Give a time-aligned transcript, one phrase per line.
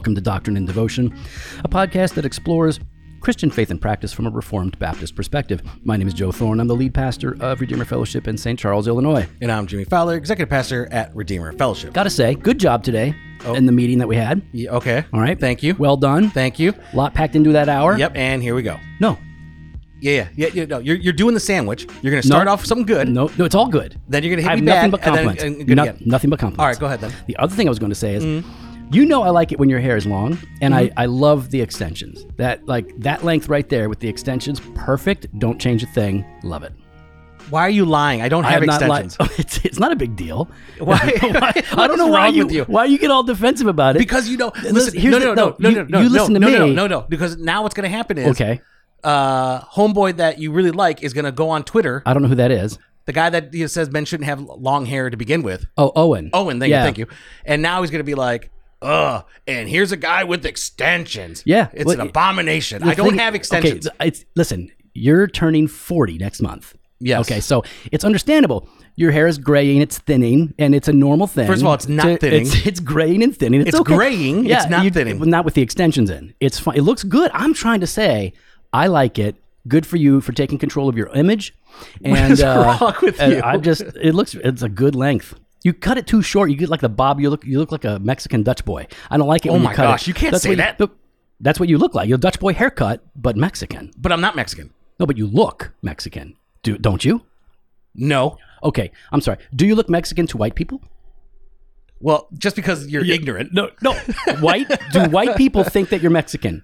[0.00, 1.14] Welcome to Doctrine and Devotion,
[1.62, 2.80] a podcast that explores
[3.20, 5.60] Christian faith and practice from a Reformed Baptist perspective.
[5.84, 6.58] My name is Joe Thorn.
[6.58, 8.58] I'm the lead pastor of Redeemer Fellowship in St.
[8.58, 9.28] Charles, Illinois.
[9.42, 11.92] And I'm Jimmy Fowler, executive pastor at Redeemer Fellowship.
[11.92, 14.40] Gotta say, good job today in the meeting that we had.
[14.52, 15.04] Yeah, okay.
[15.12, 15.38] All right.
[15.38, 15.74] Thank you.
[15.78, 16.30] Well done.
[16.30, 16.72] Thank you.
[16.94, 17.98] A lot packed into that hour.
[17.98, 18.12] Yep.
[18.14, 18.80] And here we go.
[19.00, 19.18] No.
[20.00, 20.48] Yeah, yeah, yeah.
[20.54, 21.86] yeah no, you're, you're doing the sandwich.
[22.00, 22.52] You're going to start No.
[22.52, 23.06] off with something good.
[23.10, 24.00] No, no, it's all good.
[24.08, 25.42] Then you're going to I hit have me nothing but and then- compliments.
[25.68, 26.58] and No- nothing but compliments.
[26.58, 27.12] All right, go ahead then.
[27.26, 28.69] The other thing I was going to say is, Mm-hmm.
[28.90, 31.60] You know, I like it when your hair is long, and I, I love the
[31.60, 32.26] extensions.
[32.36, 35.26] That like that length right there with the extensions, perfect.
[35.38, 36.24] Don't change a thing.
[36.42, 36.72] Love it.
[37.50, 38.22] Why are you lying?
[38.22, 39.16] I don't I have, not li- extensions.
[39.38, 40.48] it's it's not a big deal.
[40.78, 40.98] Why?
[41.72, 42.64] I don't know why you, you.
[42.64, 43.98] why you get all defensive about it.
[43.98, 46.08] Because you know, listen, here's no, the- no, no, no, no, you- no, no, you
[46.08, 46.74] no, listen to no, no, me.
[46.74, 48.60] no, no, because now what's going to happen is, okay,
[49.02, 52.02] uh, homeboy that you really like is going to go on Twitter.
[52.06, 52.78] I don't know who that is.
[53.06, 55.66] The guy that you know, says men shouldn't have long hair to begin with.
[55.76, 56.30] Oh, Owen.
[56.32, 56.80] Owen, thank Yeah.
[56.80, 57.06] you, thank you.
[57.44, 58.50] And now he's going to be like,
[58.82, 61.42] ugh, and here's a guy with extensions.
[61.46, 62.82] Yeah, It's well, an abomination.
[62.82, 63.86] I don't have extensions.
[63.86, 64.70] Okay, it's listen.
[64.94, 66.74] You're turning 40 next month.
[66.98, 67.20] Yes.
[67.20, 68.68] Okay, so it's understandable.
[68.96, 71.46] Your hair is graying, it's thinning, and it's a normal thing.
[71.46, 72.42] First of all, it's not To- thinning.
[72.42, 73.60] It's, it's graying and thinning.
[73.62, 73.94] It's, It's okay.
[73.94, 75.18] graying, Yeah, it's not you- thinning.
[75.20, 76.34] Not with the extensions in.
[76.40, 76.76] It's fine.
[76.76, 77.30] It looks good.
[77.32, 78.34] I'm trying to say,
[78.72, 79.36] I like it.
[79.68, 81.54] Good for you for taking control of your image.
[82.04, 83.40] And uh, wrong with you?
[83.42, 85.34] I'm just, it looks, it's a good length.
[85.62, 86.50] You cut it too short.
[86.50, 87.20] You get like the bob.
[87.20, 88.86] You look, you look like a Mexican Dutch boy.
[89.10, 89.50] I don't like it.
[89.50, 90.08] Oh when my you cut gosh, it.
[90.08, 90.80] you can't That's say what that.
[90.80, 90.96] look,
[91.40, 92.08] that's what you look like.
[92.08, 93.90] You're a Dutch boy haircut, but Mexican.
[93.96, 94.72] but I'm not Mexican.
[94.98, 96.36] No, but you look Mexican.
[96.62, 97.24] Do don't you?
[97.94, 98.38] No.
[98.62, 99.38] Okay, I'm sorry.
[99.54, 100.80] Do you look Mexican to white people?
[102.02, 103.52] Well, just because you're ignorant.
[103.52, 103.92] No, no.
[104.40, 104.68] White?
[104.92, 106.62] Do white people think that you're Mexican?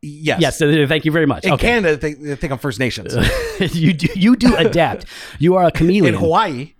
[0.00, 0.40] Yes.
[0.40, 0.62] Yes.
[0.62, 1.44] uh, Thank you very much.
[1.44, 1.66] In okay.
[1.68, 3.14] Canada, they, they think I'm First Nations.
[3.74, 4.08] you do.
[4.18, 5.04] You do adapt.
[5.38, 6.14] You are a chameleon.
[6.14, 6.72] In Hawaii,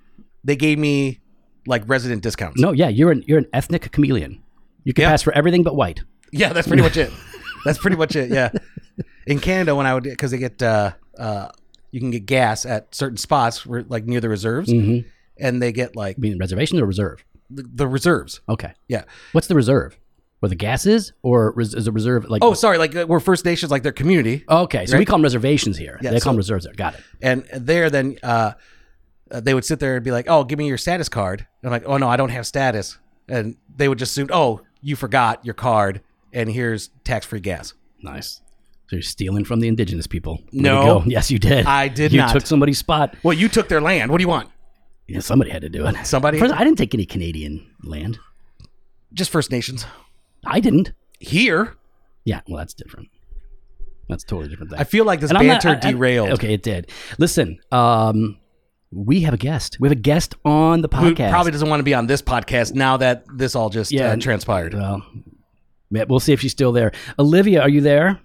[0.44, 1.20] they gave me
[1.66, 2.60] like resident discounts.
[2.60, 4.42] No, yeah, you're an you're an ethnic chameleon.
[4.84, 5.10] You can Yeah.
[5.10, 6.02] pass for everything but white.
[6.32, 7.10] Yeah, that's pretty much it.
[7.64, 8.30] That's pretty much it.
[8.30, 8.50] Yeah.
[9.26, 11.48] In Canada, when I would, because they get, uh, uh,
[11.92, 15.08] you can get gas at certain spots where, like near the reserves, Mm-hmm.
[15.38, 17.24] and they get like I mean, reservation or reserve?
[17.50, 18.40] the, the reserves.
[18.48, 18.72] Okay.
[18.88, 19.04] Yeah.
[19.32, 19.96] What's the reserve?
[20.40, 22.42] Where the gas is, or res- is a reserve like?
[22.42, 22.78] Oh, sorry.
[22.78, 24.86] Like uh, we're First Nations, like their community, okay.
[24.86, 26.00] So we call them reservations here.
[26.02, 26.74] Yeah, they call them reserves there.
[26.74, 27.00] Got it.
[27.22, 28.54] and there, then uh,
[29.32, 31.68] uh, they would sit there and be like, "Oh, give me your status card." And
[31.68, 32.98] I'm like, "Oh no, I don't have status,"
[33.28, 36.00] and they would just assume, "Oh, you forgot your card,
[36.32, 38.40] and here's tax-free gas." Nice.
[38.88, 40.34] So you're stealing from the indigenous people.
[40.52, 41.02] Way No.
[41.06, 41.64] Yes, you did.
[41.66, 42.32] I did you not.
[42.32, 43.14] took somebody's spot.
[43.22, 44.10] Well, you took their land.
[44.10, 44.50] What do you want?
[45.08, 46.06] Yeah, somebody had to do it.
[46.06, 46.38] Somebody?
[46.38, 48.18] First, I didn't take any Canadian land.
[49.14, 49.84] Just First Nations
[50.44, 50.92] I didn't.
[51.20, 51.76] here.
[52.24, 53.08] Yeah, well, that's different.
[54.08, 54.80] That's totally different thing.
[54.80, 56.30] I feel like this And I'm not- banter I- I- derailed.
[56.30, 56.90] okay, it did.
[57.18, 58.36] Listen, um,
[58.92, 59.78] we have a guest.
[59.80, 61.30] We have a guest on the Who podcast.
[61.30, 64.08] probably doesn't want to be on this podcast now that this all just Yeah.
[64.12, 64.74] uh, transpired.
[64.74, 65.02] Well,
[65.90, 66.92] we'll see if she's still there.
[67.18, 68.20] Olivia, are you there?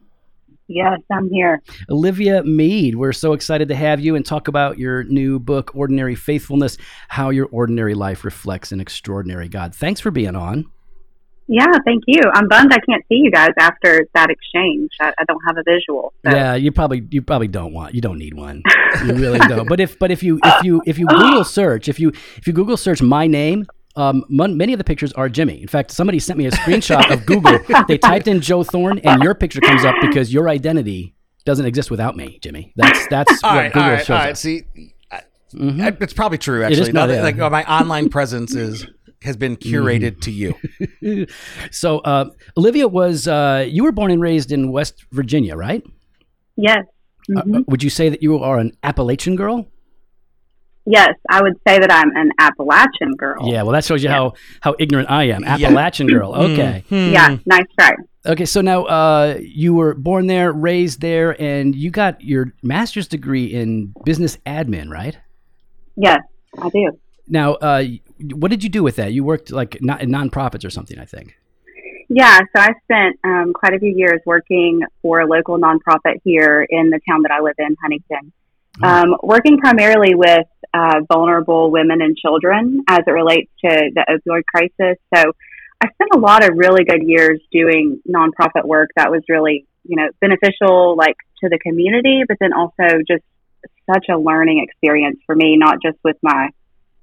[0.69, 1.61] Yes, I'm here.
[1.89, 6.13] Olivia Mead, we're so excited to have you and talk about your new book, Ordinary
[6.15, 6.77] Faithfulness
[7.07, 9.73] How Your Ordinary Life Reflects an Extraordinary God.
[9.73, 10.65] Thanks for being on.
[11.49, 12.21] Yeah, thank you.
[12.33, 14.91] I'm bummed I can't see you guys after that exchange.
[14.99, 16.13] I, I don't have a visual.
[16.25, 16.31] So.
[16.31, 18.63] Yeah, you probably you probably don't want you don't need one.
[19.05, 19.67] You really don't.
[19.67, 22.53] But if but if you if you if you Google search if you if you
[22.53, 23.65] Google search my name,
[23.95, 25.61] um, mon- many of the pictures are Jimmy.
[25.61, 27.59] In fact, somebody sent me a screenshot of Google.
[27.87, 31.15] They typed in Joe Thorn, and your picture comes up because your identity
[31.45, 32.73] doesn't exist without me, Jimmy.
[32.75, 34.31] That's that's all what right, Google all right, shows all right.
[34.31, 34.39] us.
[34.41, 34.63] See,
[35.11, 35.21] I-
[35.53, 36.01] Mhm.
[36.01, 36.61] It's probably true.
[36.65, 37.21] is Actually, not, Now yeah.
[37.23, 38.85] like uh, my online presence is
[39.27, 40.55] has been curated to you.
[41.71, 45.83] So, uh, Olivia was uh, you were born and raised in West Virginia, right?
[46.55, 46.79] Yes.
[47.35, 47.67] Uh, Mhm.
[47.67, 49.67] would you say that you are an Appalachian girl?
[50.89, 53.41] yes, I would say that I'm an Appalachian girl.
[53.51, 55.43] Yeah, well, that shows you how how ignorant I am.
[55.43, 55.53] Yeah.
[55.55, 56.33] Appalachian girl.
[56.33, 56.83] Okay.
[56.89, 57.11] Hmm.
[57.11, 57.91] Yeah, nice try.
[58.25, 63.07] Okay, so now uh, you were born there, raised there, and you got your master's
[63.07, 65.17] degree in business admin, right?
[65.97, 66.19] Yes,
[66.57, 66.91] I do.
[67.27, 67.83] Now, uh,
[68.19, 69.13] what did you do with that?
[69.13, 71.37] You worked like not in nonprofits or something, I think.
[72.09, 76.65] Yeah, so I spent um, quite a few years working for a local nonprofit here
[76.69, 78.31] in the town that I live in, Huntington,
[78.81, 84.43] um, working primarily with uh, vulnerable women and children as it relates to the opioid
[84.45, 84.97] crisis.
[85.13, 85.33] So
[85.81, 89.97] I spent a lot of really good years doing nonprofit work that was really, you
[89.97, 93.23] know, beneficial, like to the community, but then also just
[93.91, 96.49] such a learning experience for me, not just with my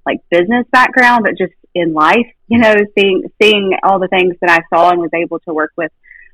[0.05, 4.49] like business background, but just in life, you know, seeing seeing all the things that
[4.49, 5.91] I saw and was able to work with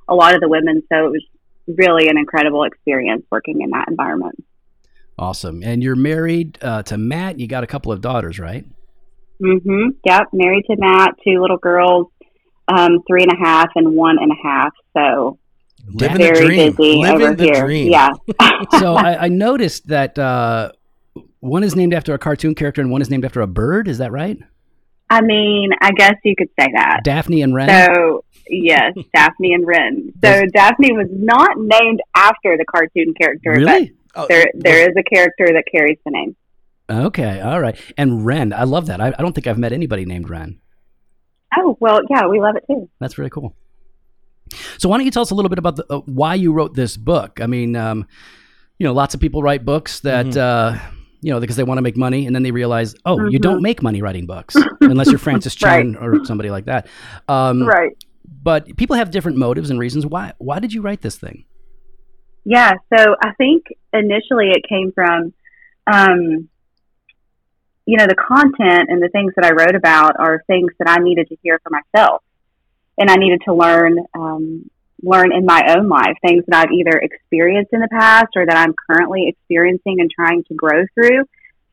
[0.07, 0.83] a lot of the women.
[0.91, 1.23] So it was
[1.67, 4.43] really an incredible experience working in that environment.
[5.17, 5.61] Awesome.
[5.63, 7.39] And you're married uh, to Matt.
[7.39, 8.65] You got a couple of daughters, right?
[9.41, 9.89] Mm-hmm.
[10.05, 10.23] Yep.
[10.33, 12.07] Married to Matt, two little girls.
[12.67, 14.73] um, three and a half and one and a half.
[14.95, 15.37] So
[15.87, 16.71] Living the very dream.
[16.75, 17.65] busy Living over the here.
[17.65, 17.91] dream.
[17.91, 18.09] Yeah.
[18.79, 20.71] so I, I noticed that uh,
[21.39, 23.87] one is named after a cartoon character and one is named after a bird.
[23.87, 24.37] Is that right?
[25.09, 27.01] I mean, I guess you could say that.
[27.03, 27.67] Daphne and Wren.
[27.93, 30.13] So yes, Daphne and Wren.
[30.23, 33.93] So Daphne was not named after the cartoon character, really?
[34.15, 36.35] Oh, but there there is a character that carries the name.
[36.89, 37.77] Okay, all right.
[37.97, 38.99] And Wren, I love that.
[39.01, 40.59] I, I don't think I've met anybody named Wren.
[41.57, 42.89] Oh well, yeah, we love it too.
[42.99, 43.53] That's really cool.
[44.77, 46.73] So why don't you tell us a little bit about the, uh, why you wrote
[46.73, 47.39] this book?
[47.41, 48.05] I mean, um,
[48.77, 50.27] you know, lots of people write books that.
[50.27, 50.37] Mhm.
[50.37, 50.79] Uh,
[51.21, 53.43] you know, because they want to make money, and then they realize, oh, you Mhm.
[53.43, 56.87] don't make money writing books unless you're Francis Chan or somebody like that.
[57.27, 57.91] Um, Right.
[58.43, 60.05] But people have different motives and reasons.
[60.05, 60.33] Why?
[60.39, 61.45] Why did you write this thing?
[62.43, 62.71] Yeah.
[62.95, 65.31] So I think initially it came from,
[65.85, 66.49] um,
[67.85, 70.97] you know, the content and the things that I wrote about are things that I
[71.03, 72.23] needed to hear for myself,
[72.97, 74.69] and I needed to learn, um,
[75.03, 78.57] learn in my own life things that I've either experienced in the past or that
[78.57, 81.25] I'm currently experiencing and trying to grow through.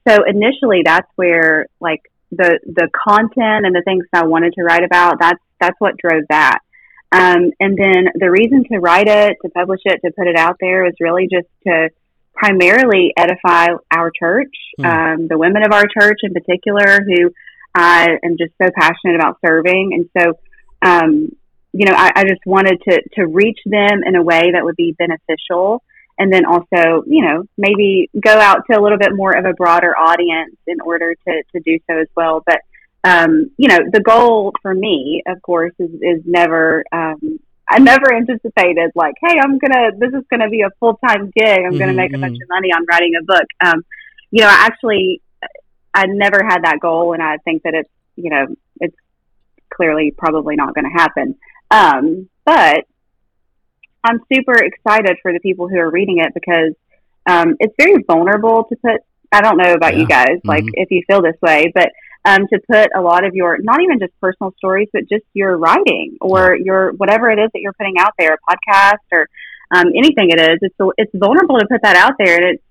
[0.06, 4.84] So initially, that's where like the the content and the things I wanted to write
[4.84, 5.18] about.
[5.20, 6.58] That's that's what drove that.
[7.10, 10.56] Um, and then the reason to write it, to publish it, to put it out
[10.60, 11.88] there was really just to
[12.34, 14.84] primarily edify our church, Hmm.
[14.84, 17.32] um, the women of our church in particular, who
[17.74, 19.92] I am just so passionate about serving.
[19.94, 20.38] And so,
[20.82, 21.34] um,
[21.72, 24.76] you know, I, I just wanted to, to reach them in a way that would
[24.76, 25.82] be beneficial.
[26.18, 29.52] And then also, you know, maybe go out to a little bit more of a
[29.52, 32.42] broader audience in order to, to do so as well.
[32.44, 32.60] But
[33.04, 37.38] um, you know, the goal for me, of course, is, is never, um,
[37.70, 41.60] I never anticipated like, hey, I'm gonna, this is gonna be a full time gig.
[41.64, 43.46] I'm gonna Mhm, make a bunch of money on writing a book.
[43.64, 43.84] Um,
[44.30, 45.20] you know, I actually,
[45.94, 48.46] I never had that goal, and I think that it's, you know,
[48.80, 48.96] it's
[49.70, 51.36] clearly probably not going to happen.
[51.70, 52.84] Um, but
[54.04, 56.74] I'm super excited for the people who are reading it because
[57.26, 59.00] um, it's very vulnerable to put.
[59.30, 60.70] I don't know about you guys, like Mhm.
[60.74, 61.90] if you feel this way, but
[62.24, 65.58] um, to put a lot of your not even just personal stories, but just your
[65.58, 69.28] writing or your whatever it is that you're putting out there, a podcast or
[69.70, 70.58] um, anything it is.
[70.62, 72.62] It's it's vulnerable to put that out there, and it's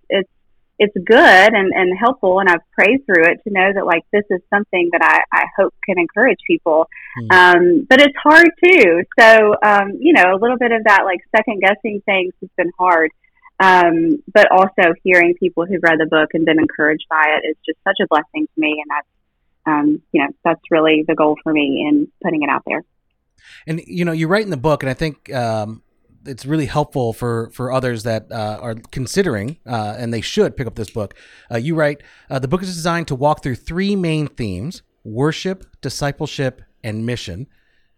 [0.79, 4.23] it's good and, and helpful, and I've prayed through it to know that like this
[4.29, 6.87] is something that I, I hope can encourage people.
[7.17, 7.31] Hmm.
[7.31, 9.03] Um, but it's hard too.
[9.19, 12.71] So um, you know, a little bit of that like second guessing things has been
[12.77, 13.11] hard.
[13.59, 17.55] Um, but also hearing people who've read the book and been encouraged by it is
[17.65, 19.07] just such a blessing to me, and that's
[19.65, 22.83] um, you know that's really the goal for me in putting it out there.
[23.65, 25.81] And you know, you write in the book, and I think um,
[26.27, 30.67] it's really helpful for for others that uh, are considering, uh, and they should pick
[30.67, 31.13] up this book.
[31.51, 35.65] Uh, you write, uh, the book is designed to walk through three main themes: worship,
[35.81, 37.47] discipleship, and mission.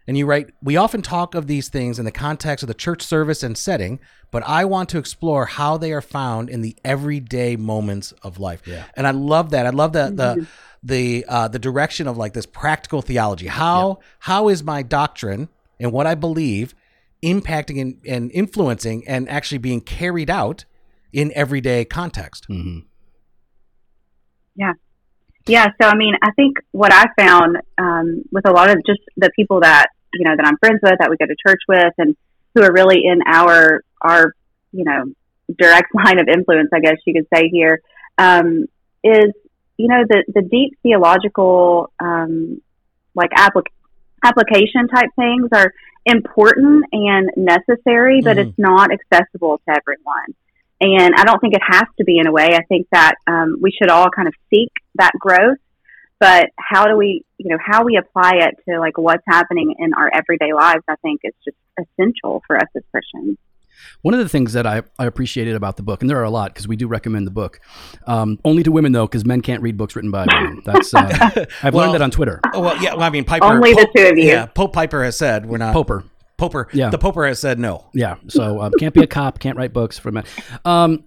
[0.08, 3.04] And you write, we often talk of these things in the context of the church
[3.04, 4.00] service and setting,
[4.31, 8.64] but I want to explore how they are found in the everyday moments of life.
[8.66, 8.86] Yeah.
[8.96, 9.68] And I love that.
[9.68, 10.48] I love the the
[10.81, 13.46] the uh, the direction of like this practical theology.
[13.46, 15.48] How how is my doctrine
[15.80, 16.74] and what I believe
[17.24, 20.66] impacting and, and influencing and actually being carried out
[21.11, 22.45] in everyday context?
[22.45, 22.80] hmm
[24.56, 24.73] Yeah.
[25.47, 28.99] Yeah, so I mean, I think what I found um, with a lot of just
[29.18, 31.94] the people that you know that I'm friends with, that we go to church with,
[31.97, 32.16] and
[32.54, 34.33] who are really in our our
[34.71, 35.06] you know
[35.57, 37.81] direct line of influence, I guess you could say here,
[38.19, 38.66] um,
[39.04, 39.33] is
[39.78, 42.61] you know the the deep theological um,
[43.16, 43.73] like applic-
[44.23, 45.73] application type things are
[46.06, 48.48] important and necessary, but Mhm.
[48.48, 50.36] it's not accessible to everyone.
[50.82, 52.56] And I don't think it has to be in a way.
[52.56, 55.58] I think that um, we should all kind of seek that growth.
[56.20, 59.94] But how do we, you know, how we apply it to like what's happening in
[59.94, 63.38] our everyday lives, I think is just essential for us as Christians.
[64.02, 66.30] One of the things that I, I appreciated about the book, and there are a
[66.30, 67.59] lot because we do recommend the book,
[68.07, 70.62] um, only to women though, because men can't read books written by women.
[70.66, 72.40] That's uh, I've Well, learned that on Twitter.
[72.54, 72.94] Oh, well, yeah.
[72.94, 73.45] Well, I mean, Piper.
[73.45, 74.26] Only the Pope- two of you.
[74.26, 75.74] Yeah, Pope Piper has said we're not.
[75.74, 76.04] Poper.
[76.38, 76.69] Poper.
[76.71, 76.90] Yeah.
[76.90, 77.90] The Poper has said no.
[77.94, 78.16] Yeah.
[78.30, 80.24] So um, can't be a cop, can't write books for men.
[80.64, 81.04] Um,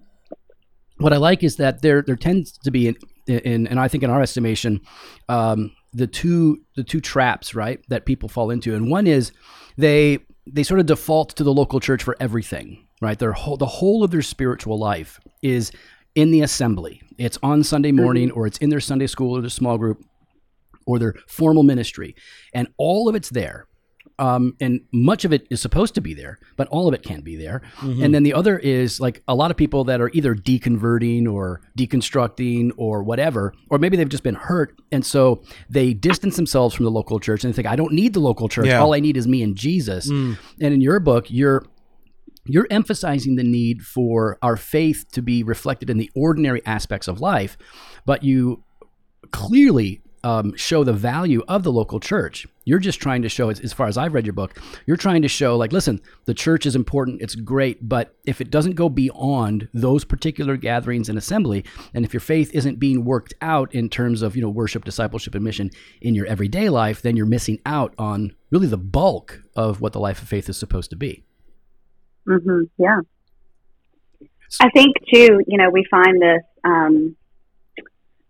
[0.98, 4.02] what I like is that there there tends to be in, in and I think
[4.04, 4.80] in our estimation,
[5.28, 9.32] um, the two the two traps right that people fall into, and one is
[9.78, 12.86] they they sort of default to the local church for everything.
[13.00, 13.18] Right.
[13.18, 15.72] Their whole the whole of their spiritual life is
[16.14, 17.02] in the assembly.
[17.18, 18.02] It's on Sunday mm-hmm.
[18.02, 20.04] morning, or it's in their Sunday school or their small group,
[20.86, 22.14] or their formal ministry,
[22.54, 23.66] and all of it's there
[24.18, 27.24] um, and much of it is supposed to be there, but all of it can't
[27.24, 27.62] be there.
[27.80, 31.60] And then the other is like a lot of people that are either deconverting or
[31.78, 36.84] deconstructing or whatever, or maybe they've just been hurt, and so they distance themselves from
[36.84, 38.66] the local church and they think, "I don't need the local church.
[38.66, 38.80] Yeah.
[38.80, 40.08] All I need is me and Jesus."
[40.60, 41.64] And in your book, you're
[42.44, 47.20] you're emphasizing the need for our faith to be reflected in the ordinary aspects of
[47.20, 47.56] life,
[48.04, 48.64] but you
[49.30, 52.46] clearly um, show the value of the local church.
[52.64, 55.28] You're just trying to show, as, far as I've read your book, you're trying to
[55.28, 59.68] show, like, listen, the church is important, it's great, but if it doesn't go beyond
[59.74, 64.22] those particular gatherings and assembly, and if your faith isn't being worked out in terms
[64.22, 67.94] of, you know, worship, discipleship, and mission in your everyday life, then you're missing out
[67.98, 71.24] on really the bulk of what the life of faith is supposed to be.
[72.26, 73.00] hmm Yeah.
[74.60, 77.16] I think too, you know, we find this, um,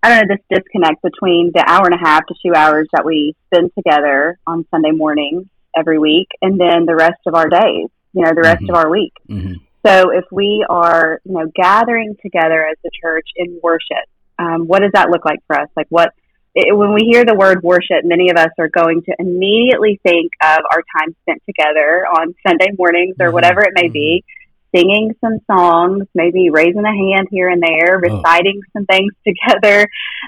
[0.02, 3.04] I don't know, this disconnect between the hour and a half to two hours that
[3.04, 5.44] we spend together on Sunday mornings
[5.76, 8.70] every week and then the rest of our days, you know, the rest Mhm.
[8.70, 9.12] of our week.
[9.28, 9.54] hmm
[9.84, 14.04] So if we are, you know, gathering together as a church in worship,
[14.38, 15.68] um, what does that look like for us?
[15.76, 16.10] Like what,
[16.54, 20.30] it, when we hear the word worship, many of us are going to immediately think
[20.42, 24.24] of our time spent together on Sunday mornings or Mhm, whatever it may be,
[24.74, 29.82] singing some songs, maybe raising a hand here and there, reciting some things together.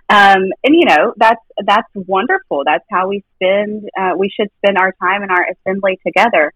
[0.09, 2.63] Um, and you know, that's, that's wonderful.
[2.65, 6.53] That's how we spend, uh, we should spend our time in our assembly together.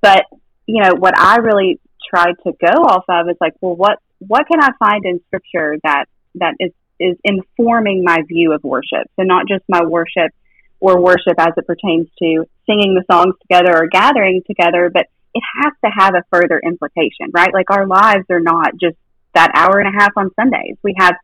[0.00, 0.24] But,
[0.66, 4.46] you know, what I really tried to go off of is like, well, what, what
[4.46, 9.10] can I find in scripture that, that is, is informing my view of worship?
[9.16, 10.32] So not just my worship
[10.80, 15.42] or worship as it pertains to singing the songs together or gathering together, but it
[15.62, 17.52] has to have a further implication, right?
[17.52, 18.96] Like our lives are not just
[19.34, 20.76] that hour and a half on Sundays.
[20.82, 21.14] We have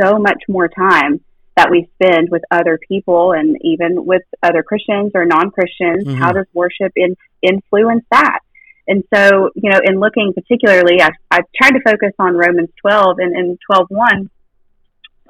[0.00, 1.20] so much more time
[1.56, 6.04] that we spend with other people and even with other Christians or non-Christians.
[6.04, 6.18] Mhm.
[6.18, 8.40] How does worship in, influence that?
[8.86, 13.18] And so, you know, in looking particularly, I, I tried to focus on Romans 12
[13.20, 14.28] and in 12.1,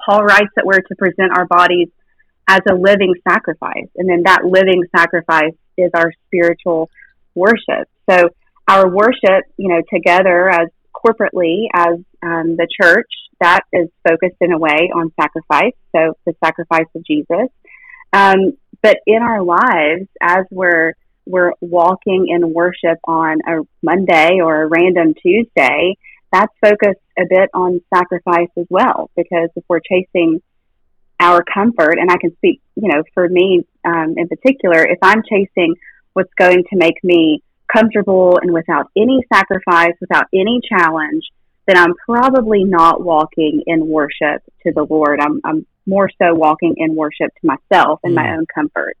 [0.05, 1.87] Paul writes that we're to present our bodies
[2.47, 3.87] as a living sacrifice.
[3.95, 6.89] And then that living sacrifice is our spiritual
[7.35, 7.87] worship.
[8.09, 8.29] So
[8.67, 13.09] our worship, you know, together as corporately as um, the church,
[13.39, 15.73] that is focused in a way on sacrifice.
[15.95, 17.49] So the sacrifice of Jesus.
[18.13, 20.93] Um, but in our lives, as we're
[21.25, 25.97] we're walking in worship on a Monday or a random Tuesday,
[26.31, 29.11] that's focused a bit on sacrifice as well.
[29.15, 30.41] Because if we're chasing
[31.19, 35.21] our comfort, and I can speak, you know, for me um, in particular, if I'm
[35.29, 35.75] chasing
[36.13, 37.43] what's going to make me
[37.73, 41.23] comfortable and without any sacrifice, without any challenge,
[41.67, 45.19] then I'm probably not walking in worship to the Lord.
[45.19, 48.37] I'm, I'm more so walking in worship to myself and my Mm.
[48.37, 48.95] own comfort.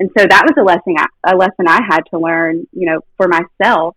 [0.00, 3.00] And so that was a lesson, I, a lesson I had to learn, you know,
[3.16, 3.96] for myself.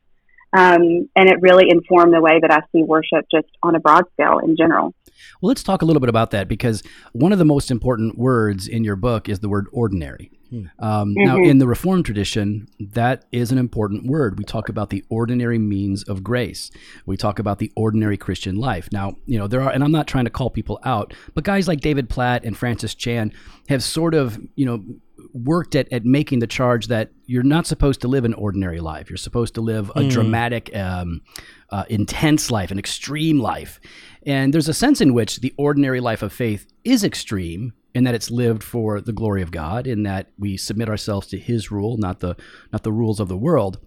[0.54, 4.04] Um, and it really informed the way that I see worship just on a broad
[4.14, 4.94] scale in general.
[5.42, 8.68] Well, let's talk a little bit about that because one of the most important words
[8.68, 10.32] in your book is the word ordinary.
[10.80, 11.48] Um, Now, Mhm.
[11.50, 14.38] in the Reformed tradition, that is an important word.
[14.38, 16.70] We talk about the ordinary means of grace.
[17.06, 18.90] We talk about the ordinary Christian life.
[18.92, 21.70] Now, you know, there are, and I'm not trying to call people out, but guys
[21.70, 23.32] like David Platt and Francis Chan
[23.70, 24.84] have sort of, you know,
[25.34, 29.10] worked at, at making the charge that you're not supposed to live an ordinary life.
[29.10, 31.22] You're supposed to live a dramatic, um,
[31.70, 33.80] uh, intense life, an extreme life.
[34.26, 38.16] And there's a sense in which the ordinary life of faith is extreme in that
[38.16, 41.98] it's lived for the glory of God, in that we submit ourselves to His rule,
[41.98, 42.36] not the
[42.72, 43.80] not the rules of the world.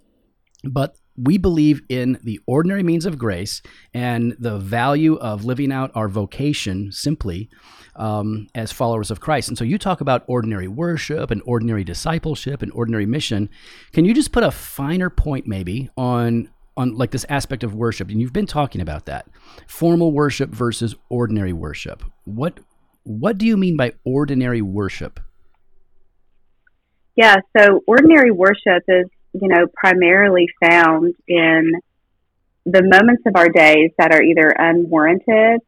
[0.62, 5.92] But we believe in the ordinary means of grace and the value of living out
[5.94, 7.48] our vocation simply
[7.96, 9.48] um, as followers of Christ.
[9.48, 13.48] And so you talk about ordinary worship and ordinary discipleship and ordinary mission.
[13.92, 18.08] Can you just put a finer point maybe on on like this aspect of worship?
[18.10, 19.26] And you've been talking about that.
[19.66, 22.02] Formal worship versus ordinary worship.
[22.24, 22.60] What
[23.04, 25.20] what do you mean by ordinary worship?
[27.16, 31.72] Yeah, so ordinary worship is, you know, primarily found in
[32.66, 35.60] the moments of our days that are either unwarranted,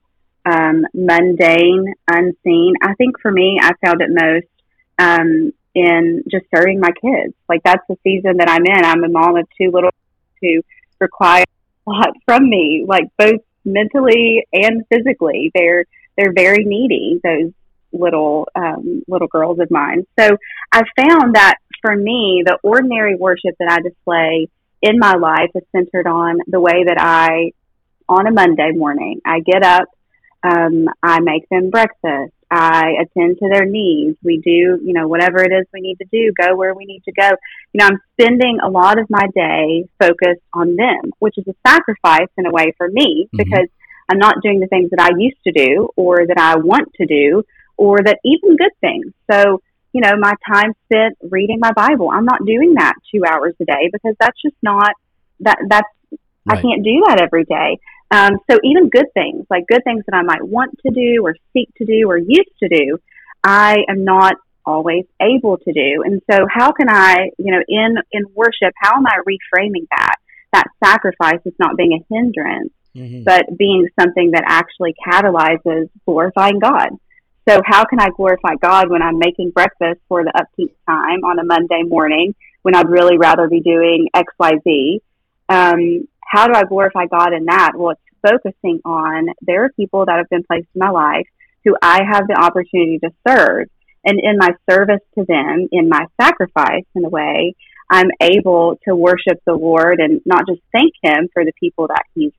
[0.47, 2.75] um, mundane, unseen.
[2.81, 4.47] I think for me, I found it most
[4.99, 7.35] um, in just serving my kids.
[7.49, 8.85] Like that's the season that I'm in.
[8.85, 9.91] I'm a mom of two little
[10.41, 10.63] who
[11.01, 11.45] require
[11.87, 15.51] a lot from me, like both mentally and physically.
[15.55, 15.85] They're
[16.17, 17.21] they're very needy.
[17.23, 17.53] Those
[17.93, 20.07] little um, little girls of mine.
[20.19, 20.37] So
[20.73, 24.49] I found that for me, the ordinary worship that I display
[24.83, 27.53] in my life is centered on the way that I,
[28.09, 29.89] on a Monday morning, I get up,
[30.43, 34.17] um, I make them breakfast, I attend to their needs.
[34.23, 37.03] We do, you know, whatever it is we need to do, go where we need
[37.05, 37.31] to go.
[37.73, 41.55] You know, I'm spending a lot of my day focused on them, which is a
[41.69, 43.39] sacrifice in a way for me Mhm.
[43.39, 43.69] because
[44.09, 47.07] I'm not doing the things that I used to do or that I want to
[47.07, 47.43] do
[47.77, 49.13] or that even good things.
[49.31, 49.61] So,
[49.93, 52.11] you know, my time spent reading my Bible.
[52.13, 54.93] I'm not doing that two hours a day because that's just not
[55.41, 55.89] that that's
[56.49, 57.79] I can't do that every day.
[58.11, 61.35] Um, so even good things, like good things that I might want to do or
[61.53, 62.99] seek to do or used to do,
[63.43, 64.35] I am not
[64.65, 66.03] always able to do.
[66.05, 70.17] And so how can I, you know, in, in worship, how am I reframing that?
[70.53, 73.25] That sacrifice is not being a hindrance, Mhm.
[73.25, 76.89] but being something that actually catalyzes glorifying God.
[77.49, 81.39] So how can I glorify God when I'm making breakfast for the upkeep time on
[81.39, 85.01] a Monday morning when I'd really rather be doing X, Y, Z?
[85.49, 87.73] Um, how do I glorify God in that?
[87.77, 91.27] Well, it's focusing on there are people that have been placed in my life
[91.65, 93.69] who I have the opportunity to serve.
[94.05, 97.55] And in my service to them, in my sacrifice in a way,
[97.91, 102.05] I'm able to worship the Lord and not just thank Him for the people that
[102.15, 102.33] He's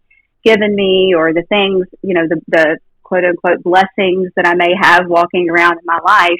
[0.43, 4.73] given me or the things, you know, the, the quote unquote blessings that I may
[4.81, 6.39] have walking around in my life.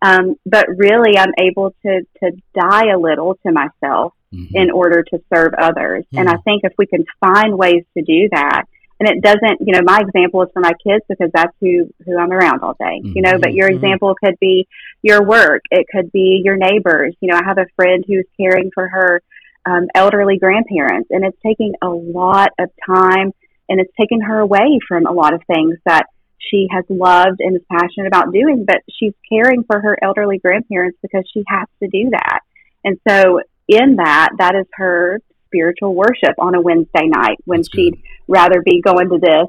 [0.00, 4.50] Um, but really, I'm able to, to die a little to myself Mhm.
[4.54, 6.04] in order to serve others.
[6.14, 6.44] And I Mhm.
[6.44, 8.64] think if we can find ways to do that,
[9.00, 12.18] and it doesn't, you know, my example is for my kids because that's who, who
[12.18, 13.76] I'm around all day, you know, but your Mhm.
[13.76, 14.66] example could be
[15.02, 15.62] your work.
[15.70, 17.14] It could be your neighbors.
[17.20, 19.22] You know, I have a friend who's caring for her
[19.66, 23.32] um, elderly grandparents and it's taking a lot of time
[23.68, 26.06] and it's taken her away from a lot of things that
[26.38, 30.98] she has loved and is passionate about doing, but she's caring for her elderly grandparents
[31.02, 32.40] because she has to do that.
[32.84, 37.70] And so in that, that is her spiritual worship on a Wednesday night when That's
[37.72, 39.46] she'd rather be going to this,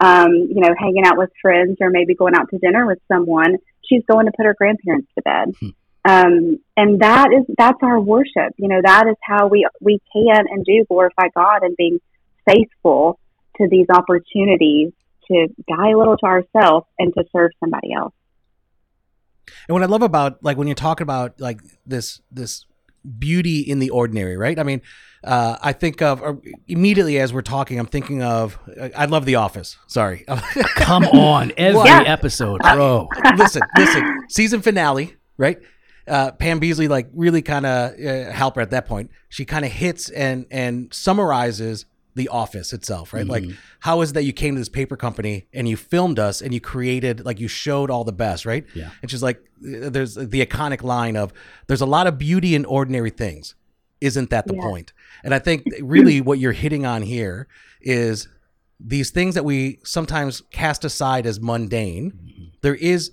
[0.00, 3.56] um, you know, hanging out with friends or maybe going out to dinner with someone.
[3.84, 5.54] She's going to put her grandparents to bed.
[5.60, 5.68] Hmm.
[6.04, 8.54] Um, and that is, that's our worship.
[8.56, 12.00] You know, that is how we, we can and do glorify God and being
[12.46, 13.18] faithful
[13.58, 14.92] to these opportunities
[15.30, 18.14] to die a little to ourselves and to serve somebody else.
[19.66, 22.66] And what I love about like when you're talking about like this this
[23.18, 24.58] beauty in the ordinary, right?
[24.58, 24.82] I mean,
[25.24, 28.58] uh, I think of or immediately as we're talking, I'm thinking of
[28.96, 29.76] I love The Office.
[29.86, 30.24] Sorry,
[30.76, 32.02] Come on, every Yeah.
[32.06, 33.08] episode, bro.
[33.36, 34.24] listen, listen.
[34.30, 35.58] Season finale, right?
[36.06, 39.10] Uh, Pam Beesly like really kind of uh, help her at that point.
[39.28, 41.84] She kind of hits and and summarizes
[42.18, 43.26] the office itself, right?
[43.26, 43.44] Like
[43.80, 46.52] how is it that you came to this paper company and you filmed us and
[46.52, 48.66] you created like you showed all the best, right?
[48.74, 48.90] Yeah.
[49.00, 51.32] And she's like, uh, there's the iconic line of,
[51.66, 53.54] "There's a lot of beauty in ordinary things."
[54.00, 54.62] Isn't that the Yeah.
[54.62, 54.92] point?
[55.24, 57.48] And I think really what you're hitting on here
[57.80, 58.28] is
[58.78, 62.12] these things that we sometimes cast aside as mundane.
[62.62, 63.10] There is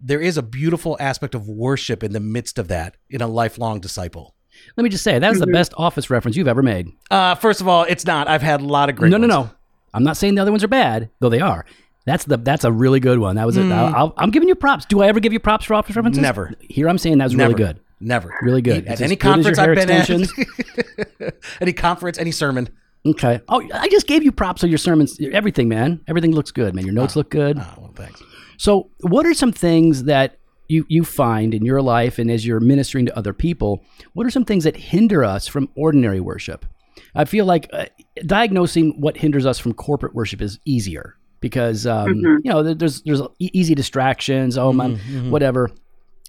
[0.00, 3.80] there is a beautiful aspect of worship in the midst of that in a lifelong
[3.80, 4.34] disciple.
[4.76, 5.52] Let me just say that was the mm-hmm.
[5.52, 6.88] best Office reference you've ever made.
[7.10, 8.28] Uh, first of all, it's not.
[8.28, 9.10] I've had a lot of great.
[9.10, 9.50] no, no, ones.
[9.50, 9.56] no.
[9.94, 11.64] I'm not saying the other ones are bad, though they are.
[12.04, 13.36] That's the that's a really good one.
[13.36, 13.64] That was it.
[13.64, 13.72] Mm.
[13.72, 14.86] I'll, I'll, I'm giving you props.
[14.86, 16.22] Do I ever give you props for Office references?
[16.22, 16.52] Never.
[16.60, 17.52] Here I'm saying that was Never.
[17.52, 17.80] really good.
[18.00, 18.38] Never.
[18.42, 18.86] Really good.
[18.86, 22.68] At It's any conference I've been at, any conference, any sermon.
[23.04, 23.40] Okay.
[23.48, 25.18] Oh, I just gave you props on your sermons.
[25.32, 26.00] Everything, man.
[26.08, 26.84] Everything looks good, man.
[26.84, 27.20] Your notes ah.
[27.20, 27.58] look good.
[27.58, 28.22] Oh, well, thanks.
[28.56, 32.60] So, what are some things that you, you find in your life and as you're
[32.60, 33.84] ministering to other people?
[34.12, 36.66] What are some things that hinder us from ordinary worship?
[37.14, 37.86] I feel like uh,
[38.26, 43.22] diagnosing what hinders us from corporate worship is easier because um, you know there's there's
[43.38, 44.58] e- easy distractions.
[44.58, 44.98] Oh man,
[45.30, 45.70] whatever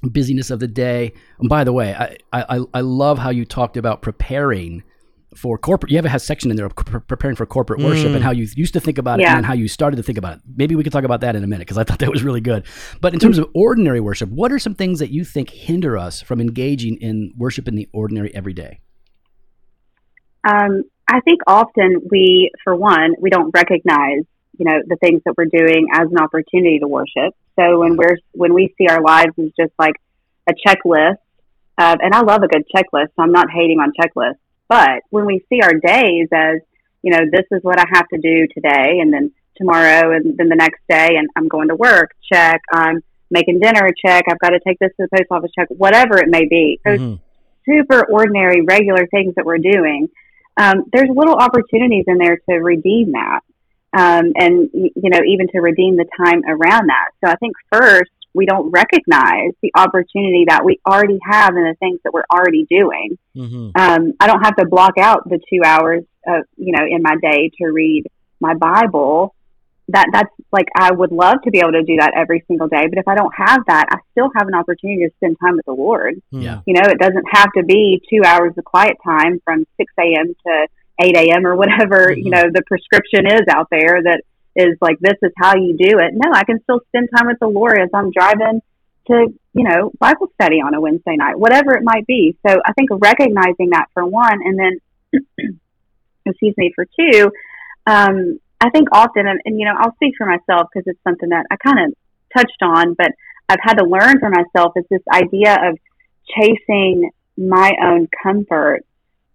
[0.03, 1.11] busyness of the day.
[1.39, 4.83] And by the way, I, I I love how you talked about preparing
[5.35, 5.91] for corporate.
[5.91, 8.47] You have a section in there of pre- preparing for corporate worship and how you
[8.55, 9.37] used to think about it Yeah.
[9.37, 10.41] and how you started to think about it.
[10.55, 12.41] Maybe we could talk about that in a minute because I thought that was really
[12.41, 12.65] good.
[12.99, 16.21] But in terms of ordinary worship, what are some things that you think hinder us
[16.21, 18.79] from engaging in worship in the ordinary everyday?
[20.43, 24.23] Um, I think often we, for one, we don't recognize,
[24.57, 27.35] you know, the things that we're doing as an opportunity to worship.
[27.59, 29.95] So when we're when we see our lives as just like
[30.47, 31.17] a checklist,
[31.77, 34.37] uh, and I love a good checklist, so I'm not hating on checklists.
[34.69, 36.61] But when we see our days as,
[37.01, 40.47] you know, this is what I have to do today, and then tomorrow, and then
[40.47, 42.61] the next day, and I'm going to work, check.
[42.71, 43.01] I'm
[43.31, 44.23] making dinner, check.
[44.29, 45.67] I've got to take this to the post office, check.
[45.69, 47.19] Whatever it may be, those Mhm.
[47.65, 50.07] super ordinary, regular things that we're doing,
[50.57, 53.41] um, there's little opportunities in there to redeem that.
[53.91, 57.09] Um, and, you know, even to redeem the time around that.
[57.23, 61.75] So I think first, we don't recognize the opportunity that we already have in the
[61.79, 63.17] things that we're already doing.
[63.35, 63.71] Mhm.
[63.75, 67.15] Um, I don't have to block out the two hours of, you know, in my
[67.21, 68.05] day to read
[68.39, 69.33] my Bible
[69.91, 72.85] that that's like I would love to be able to do that every single day.
[72.87, 75.65] But if I don't have that, I still have an opportunity to spend time with
[75.65, 76.21] the Lord.
[76.31, 76.59] Yeah.
[76.67, 80.35] You know, it doesn't have to be two hours of quiet time from six a.m.
[80.45, 80.67] to
[81.01, 81.47] eight a.m.
[81.47, 82.23] or whatever Mhm.
[82.23, 84.21] you know the prescription is out there that
[84.59, 86.11] is like this is how you do it.
[86.13, 88.61] No, I can still spend time with the Lord as I'm driving
[89.07, 92.37] to you know Bible study on a Wednesday night, whatever it might be.
[92.45, 95.19] So I think recognizing that for one, and then
[96.25, 97.31] excuse me for two.
[97.87, 101.29] Um, I think often, and, and you know, I'll speak for myself because it's something
[101.29, 101.93] that I kind of
[102.35, 103.11] touched on, but
[103.47, 105.77] I've had to learn for myself is this idea of
[106.37, 108.85] chasing my own comfort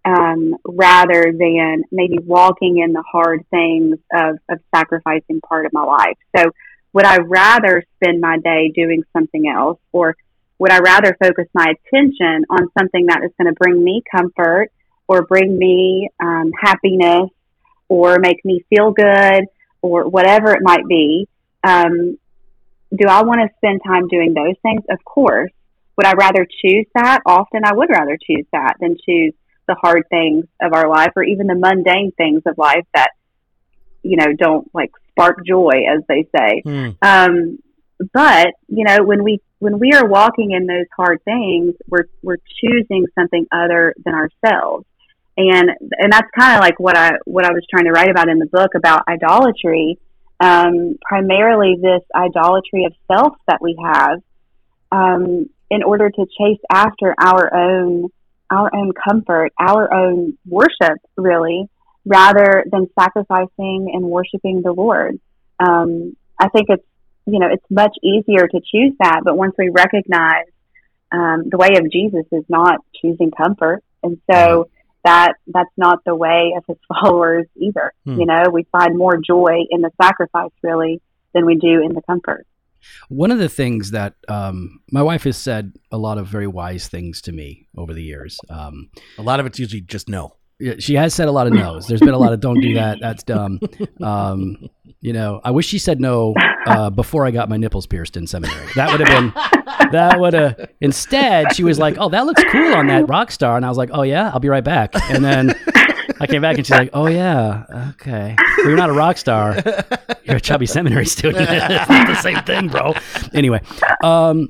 [0.05, 5.83] um, rather than maybe walking in the hard things of, of sacrificing part of my
[5.83, 6.17] life.
[6.37, 6.51] So,
[6.93, 10.15] would I rather spend my day doing something else, or
[10.59, 14.71] would I rather focus my attention on something that is going to bring me comfort
[15.07, 17.29] or bring me um, happiness
[17.89, 19.43] or make me feel good
[19.81, 21.27] or whatever it might be?
[21.63, 22.17] Um,
[22.95, 24.83] do I want to spend time doing those things?
[24.89, 25.51] Of course.
[25.97, 27.21] Would I rather choose that?
[27.25, 29.33] Often I would rather choose that than choose
[29.67, 33.11] the hard things of our life or even the mundane things of life that,
[34.03, 36.61] you know, don't like spark joy, as they say.
[36.63, 36.89] Hmm.
[37.01, 37.59] Um,
[38.13, 42.37] but you know, when we when we are walking in those hard things, we're we're
[42.61, 44.85] choosing something other than ourselves,
[45.37, 48.29] and and that's kind of like what I what I was trying to write about
[48.29, 49.97] in the book about idolatry.
[50.39, 54.19] Um, primarily, this idolatry of self that we have,
[54.91, 58.09] um, in order to chase after our own
[58.51, 61.67] our own comfort, our own worship, really,
[62.05, 65.19] rather than sacrificing and worshiping the Lord.
[65.59, 66.85] Um, I think it's
[67.25, 70.45] you know it's much easier to choose that, but once we recognize
[71.11, 74.69] um, the way of Jesus is not choosing comfort, and so
[75.03, 77.93] that that's not the way of his followers either.
[78.05, 78.19] Hmm.
[78.19, 81.01] You know, we find more joy in the sacrifice really
[81.33, 82.45] than we do in the comfort.
[83.09, 86.87] One of the things that um, my wife has said a lot of very wise
[86.87, 88.37] things to me over the years.
[88.49, 90.35] Um, A lot of it's usually just no.
[90.79, 91.85] she has said a lot of no's.
[91.87, 92.97] There's been a lot of don't do that.
[93.01, 93.59] That's dumb.
[94.01, 94.69] Um,
[95.01, 96.33] you know, I wish she said no
[96.65, 98.67] uh, before I got my nipples pierced in seminary.
[98.75, 99.33] That would have been.
[99.91, 100.69] That would have.
[100.81, 103.77] Instead, she was like, "Oh, that looks cool on that rock star," and I was
[103.77, 105.53] like, "Oh yeah, I'll be right back." And then
[106.29, 108.35] I came back and she's like, "Oh yeah, okay.
[108.57, 109.55] Well, you're not a rock star.
[110.23, 111.47] You're a chubby seminary student.
[111.49, 112.93] it's not the same thing, bro."
[113.33, 113.61] Anyway,
[114.03, 114.49] um,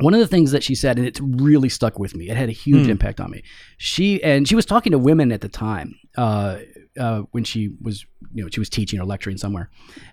[0.00, 2.28] one of the things that she said, and it's really stuck with me.
[2.30, 2.90] It had a huge Hmm.
[2.90, 3.42] impact on me.
[3.78, 6.58] She and she was talking to women at the time uh,
[6.98, 9.70] uh, when she was, you know, she was teaching or lecturing somewhere,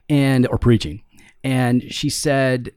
[0.09, 1.01] and or preaching,
[1.43, 2.71] and she said,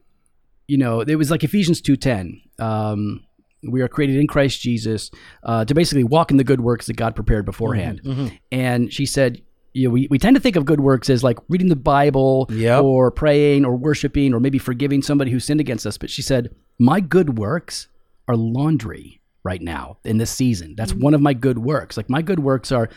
[0.67, 2.41] you know, it was like Ephesians two ten.
[2.59, 3.23] Um,
[3.63, 5.11] we are created in Christ Jesus
[5.43, 8.01] uh, to basically walk in the good works that God prepared beforehand.
[8.03, 8.37] Mhm.
[8.51, 9.41] And she said,
[9.73, 12.47] you know, we, we tend to think of good works as like reading the Bible
[12.51, 12.83] Yep.
[12.83, 15.97] or praying or worshiping or maybe forgiving somebody who sinned against us.
[15.97, 17.87] But she said, my good works
[18.27, 20.75] are laundry right now in this season.
[20.75, 21.95] That's one of my good works.
[21.97, 22.89] Like my good works are,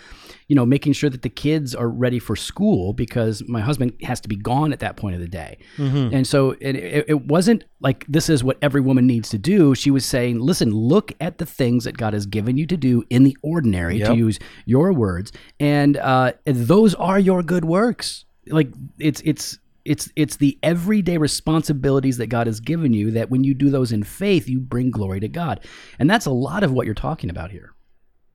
[0.48, 4.20] you know, making sure that the kids are ready for school because my husband has
[4.22, 5.58] to be gone at that point of the day.
[5.76, 6.12] Mhm.
[6.12, 9.74] And so it, it, it wasn't like this is what every woman needs to do.
[9.74, 13.04] She was saying, listen, look at the things that God has given you to do
[13.08, 18.24] in the ordinary, to use your words, and uh, those are your good works.
[18.48, 23.44] Like it's it's it's it's the everyday responsibilities that God has given you that when
[23.44, 25.60] you do those in faith, you bring glory to God,
[25.98, 27.74] and that's a lot of what you're talking about here.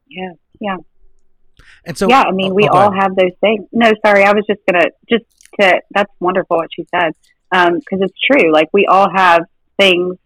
[0.07, 0.31] Yeah.
[0.59, 0.77] Yeah.
[1.85, 3.65] And so yeah, I mean, we oh, all have those things.
[3.71, 5.25] No, sorry, I was just gonna just
[5.59, 5.81] to.
[5.91, 7.13] That's wonderful what she said
[7.49, 8.51] because it's true.
[8.51, 9.41] Like we all have
[9.79, 10.17] things,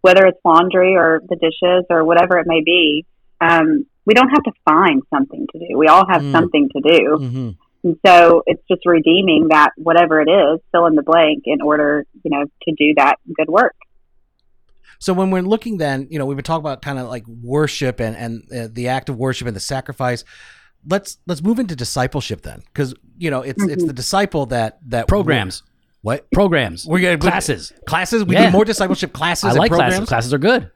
[0.00, 3.04] whether it's laundry or the dishes or whatever it may be.
[3.40, 5.78] Um, we don't have to find something to do.
[5.78, 6.32] We all have Mm.
[6.32, 7.56] something to do, Mhm.
[7.84, 12.04] And so it's just redeeming that whatever it is, fill in the blank in order,
[12.24, 13.74] you know, to do that good work.
[15.00, 18.00] So when we're looking, then you know we've been talking about kind of like worship
[18.00, 20.24] and and uh, the act of worship and the sacrifice.
[20.88, 23.86] Let's let's move into discipleship then, because you know it's it's Mhm.
[23.88, 25.62] the disciple that that Programs,
[26.02, 27.72] What programs, we're gonna classes.
[27.86, 28.24] Classes.
[28.24, 28.46] We Yeah.
[28.46, 29.44] do more discipleship classes.
[29.44, 29.94] I and like programs.
[29.94, 30.08] classes.
[30.08, 30.70] Classes are good.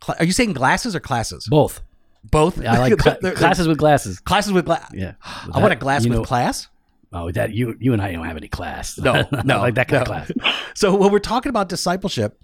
[0.00, 1.46] Cla- are you saying glasses or classes?
[1.48, 1.80] Both.
[2.30, 2.64] Both.
[2.64, 4.20] I like cla- They're- they're- classes with glasses.
[4.20, 4.90] Classes with glass.
[4.94, 5.14] Yeah.
[5.24, 6.68] I want a glass with know- class.
[7.12, 8.98] Oh, that you you and I don't have any class.
[8.98, 10.16] No, no, like that kind no.
[10.16, 10.54] of class.
[10.74, 12.36] So when we're talking about discipleship,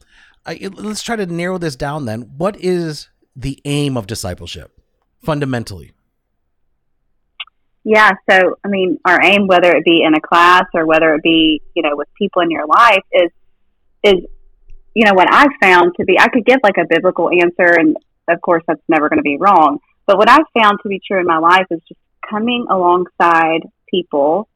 [0.46, 2.06] I, it- let's try to narrow this down.
[2.06, 4.70] Then, what is the aim of discipleship
[5.24, 5.92] fundamentally?
[7.84, 11.22] Yeah, so I mean, our aim, whether it be in a class or whether it
[11.22, 13.30] be, you know, with people in your life, is
[14.04, 14.14] is
[14.94, 16.18] you know what I've found to be.
[16.18, 17.96] I could give like a biblical answer, and
[18.28, 19.78] of course, that's never going to be wrong.
[20.06, 24.48] But what I've found to be true in my life is just coming alongside people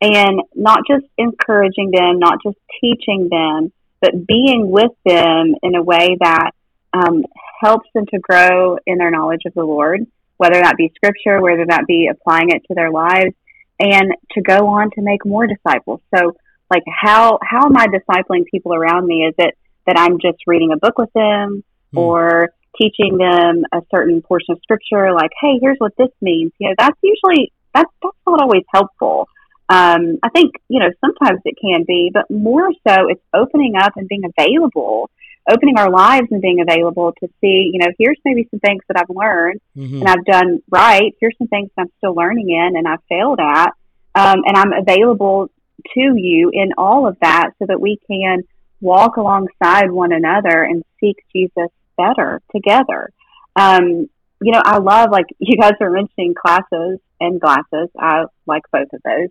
[0.00, 5.82] and not just encouraging them, not just teaching them, but being with them in a
[5.82, 6.50] way that
[6.92, 7.24] um,
[7.60, 11.64] helps them to grow in their knowledge of the Lord, whether that be scripture, whether
[11.68, 13.34] that be applying it to their lives,
[13.78, 16.00] and to go on to make more disciples.
[16.14, 16.36] So,
[16.68, 19.24] like, how how am I discipling people around me?
[19.26, 21.98] Is it that I'm just reading a book with them, Hmm.
[21.98, 25.12] or teaching them a certain portion of scripture?
[25.12, 26.52] Like, hey, here's what this means.
[26.58, 29.28] You know, that's usually that's that's not always helpful.
[29.68, 33.92] Um, I think you know sometimes it can be, but more so, it's opening up
[33.96, 35.10] and being available,
[35.50, 37.70] opening our lives and being available to see.
[37.72, 40.00] You know, here's maybe some things that I've learned Mhm.
[40.00, 41.14] and I've done right.
[41.20, 43.72] Here's some things I'm still learning in and I've failed at.
[44.14, 45.48] Um, and I'm available
[45.94, 48.42] to you in all of that so that we can
[48.80, 53.10] walk alongside one another and seek Jesus better together.
[53.56, 54.08] Um,
[54.40, 57.88] you know, I love, like you guys were mentioning classes and glasses.
[57.98, 59.28] I like both of those.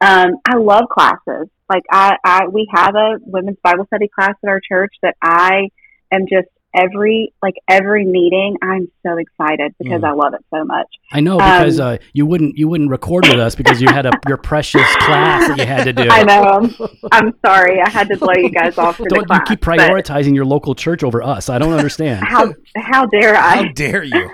[0.00, 1.48] Um, I love classes.
[1.68, 5.68] Like I, I, we have a women's Bible study class at our church that I
[6.10, 10.08] am just every, like every meeting, I'm so excited because Mm.
[10.08, 10.86] I love it so much.
[11.12, 14.06] I know because Um, uh, you wouldn't you wouldn't record with us because you had
[14.06, 16.08] a your precious class that you had to do.
[16.08, 16.42] I know.
[16.42, 16.74] I'm,
[17.10, 17.80] I'm sorry.
[17.80, 19.48] I had to blow you guys off for Don't you class.
[19.48, 21.48] keep prioritizing your local church over us?
[21.48, 22.24] I don't understand.
[22.26, 24.28] How, how dare i How dare you?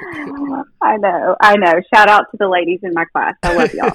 [0.83, 1.73] I know, I know.
[1.95, 3.35] Shout out to the ladies in my class.
[3.43, 3.93] I love y'all.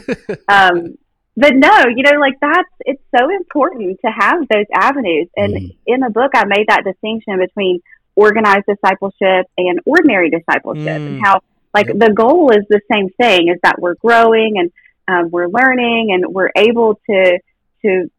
[0.47, 0.95] um,
[1.38, 5.27] but no, you know, like that's it's so important to have those avenues.
[5.38, 5.75] And Mhm.
[5.88, 7.80] in the book, I made that distinction between
[8.15, 11.06] organized discipleship and ordinary discipleship, Mm.
[11.08, 11.39] and how
[11.74, 11.97] like Yep.
[12.00, 14.71] the goal is the same thing: is that we're growing and
[15.08, 17.39] um, we're learning and we're able to
[17.84, 18.10] to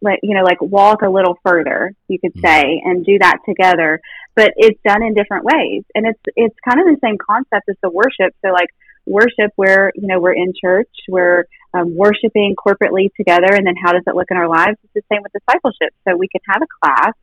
[0.00, 2.40] like you know like walk a little further, you could Mhm.
[2.46, 4.00] say, and do that together.
[4.36, 7.76] But it's done in different ways, and it's it's kind of the same concept as
[7.82, 8.34] the worship.
[8.44, 8.68] So like
[9.06, 13.92] worship where you know we're in church we're um, worshiping corporately together and then how
[13.92, 16.60] does it look in our lives it's the same with discipleship so we can have
[16.60, 17.14] a class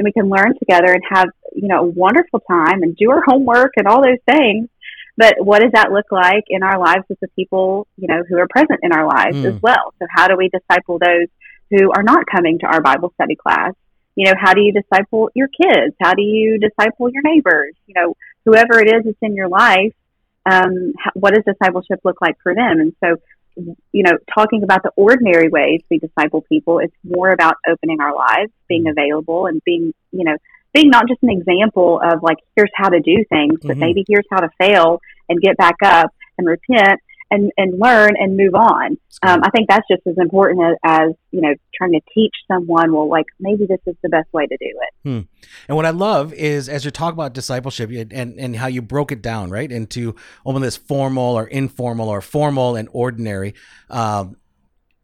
[0.00, 3.22] and we can learn together and have you know a wonderful time and do our
[3.26, 4.70] homework and all those things.
[5.18, 8.38] But what does that look like in our lives with the people you know who
[8.38, 9.54] are present in our lives Mm.
[9.54, 9.92] as well?
[9.98, 11.28] So how do we disciple those
[11.70, 13.74] who are not coming to our bible study class?
[14.16, 15.94] You know how do you disciple your kids?
[16.00, 17.74] How do you disciple your neighbors?
[17.86, 19.92] You know whoever it is that's in your life
[20.50, 22.80] um, what does discipleship look like for them?
[22.80, 23.16] And so,
[23.56, 28.14] you know, talking about the ordinary ways we disciple people, it's more about opening our
[28.14, 30.36] lives, being available, and being, you know,
[30.72, 33.80] being not just an example of like, here's how to do things, but Mhm.
[33.80, 38.36] maybe here's how to fail and get back up and repent and, and learn and
[38.36, 38.98] move on.
[39.22, 42.92] Um, I think that's just as important as, as, you know, trying to teach someone,
[42.92, 45.26] well, like, maybe this is the best way to do it.
[45.68, 48.82] And what I love is as you talk about discipleship and, and, and how you
[48.82, 53.54] broke it down, right, into almost this formal or informal or formal and ordinary,
[53.90, 54.36] um,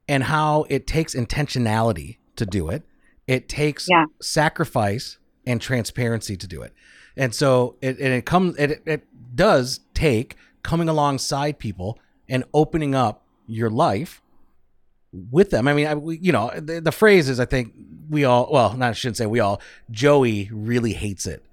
[0.08, 2.82] and how it takes intentionality to do it.
[3.26, 4.06] It takes Yeah.
[4.20, 6.72] sacrifice and transparency to do it.
[7.16, 12.94] And so it, and it comes, it, it does take coming alongside people and opening
[12.94, 14.20] up your life
[15.30, 15.68] with them.
[15.68, 17.72] I mean, I, we, you know, the, the phrase is, I think
[18.10, 19.60] we all, well, not I shouldn't say we all.
[19.90, 21.44] Joey really hates it.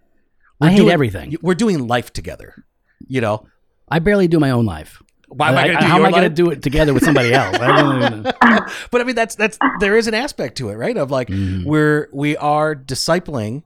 [0.62, 1.36] I hate doing- everything.
[1.42, 2.66] We're doing life together.
[3.08, 3.48] You know,
[3.90, 5.02] I barely do my own life.
[5.28, 7.04] why am I, going to do how am I going to do it together with
[7.04, 7.58] somebody else?
[7.60, 8.32] I don't know.
[8.92, 10.96] but I mean, that's that's there is an aspect to it, right?
[10.96, 11.66] Of like Mhm.
[11.66, 13.64] we're we are discipling,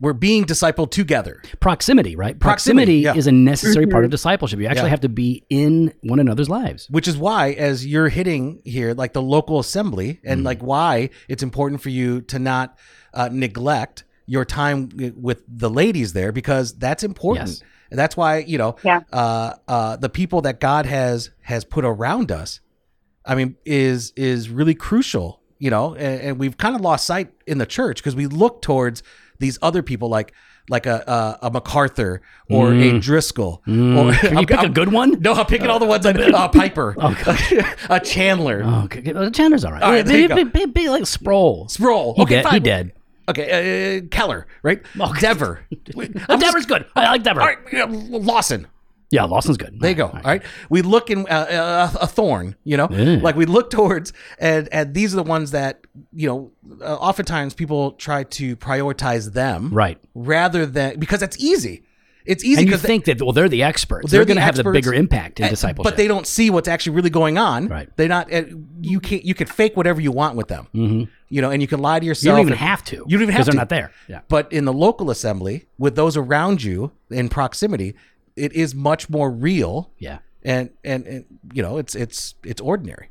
[0.00, 1.42] we're being discipled together.
[1.60, 2.38] Proximity, right?
[2.38, 3.14] Proximity, Proximity, yeah.
[3.16, 4.60] is a necessary part of discipleship.
[4.60, 4.90] You actually Yeah.
[4.90, 6.86] have to be in one another's lives.
[6.90, 10.44] which is why as you're hitting here like the local assembly and Mhm.
[10.44, 12.76] like why it's important for you to not
[13.14, 17.62] uh, neglect your time with the ladies there because that's important Yes.
[17.90, 19.00] and that's why you know Yeah.
[19.12, 22.60] uh, uh, the people that god has has put around us
[23.24, 27.32] i mean is is really crucial you know and, and we've kind of lost sight
[27.46, 29.02] in the church because we look towards
[29.38, 30.32] these other people like
[30.70, 32.20] like a a, a MacArthur
[32.50, 33.00] or a Mm.
[33.02, 33.96] Driscoll Mm.
[33.96, 35.20] or Can you I'm- pick a I'm- good one?
[35.20, 36.04] no, I'm picking all the ones.
[36.06, 37.14] I uh, Piper, Oh,
[37.90, 39.02] a Chandler, Oh, okay.
[39.30, 39.82] Chandler's all right.
[39.82, 41.68] All right, be, be, be, be like Sproul.
[41.68, 42.14] Sproul.
[42.16, 42.44] He okay, dead.
[42.44, 42.54] fine.
[42.54, 42.92] He dead.
[43.30, 44.80] Okay, uh, Keller, right?
[44.98, 45.20] Okay.
[45.20, 45.60] Dever.
[46.30, 46.86] Oh, Dever's good.
[46.96, 47.40] I like Dever.
[47.42, 48.66] All right, Lawson.
[49.10, 49.78] Yeah, Lawson's good.
[49.80, 50.08] There you go.
[50.08, 50.42] All right.
[50.68, 53.18] We look in uh, uh, a thorn, you know, Yeah.
[53.22, 55.80] like we look towards, and and these are the ones that
[56.12, 56.52] you know.
[56.82, 59.98] Uh, oftentimes, people try to prioritize them Right.
[60.14, 61.82] rather than because it's easy.
[62.26, 64.10] It's easy And you because think that well, they're the experts.
[64.10, 65.90] They're They're, the going to have the bigger impact in Uh, discipleship.
[65.90, 67.68] But they don't see what's actually really going on.
[67.68, 67.88] Right.
[67.96, 68.30] They're not.
[68.30, 68.42] Uh,
[68.82, 70.66] you can You can fake whatever you want with them.
[70.72, 72.24] hmm You know, and you can lie to yourself.
[72.24, 72.96] You don't even and- have to.
[72.96, 73.92] You don't even have because they're not there.
[74.08, 74.20] Yeah.
[74.28, 77.94] But in the local assembly, with those around you in proximity,
[78.38, 79.90] it is much more real.
[79.98, 80.18] Yeah.
[80.44, 83.10] And and, and you know, it's it's it's ordinary.